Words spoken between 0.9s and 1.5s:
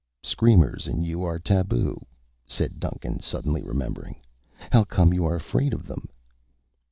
you are